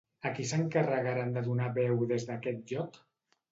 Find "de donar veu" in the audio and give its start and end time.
1.37-1.95